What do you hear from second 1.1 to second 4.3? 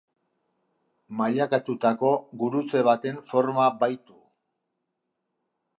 Mailakatutako gurutze baten forma baitu.